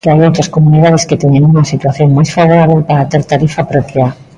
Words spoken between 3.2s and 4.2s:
tarifa propia.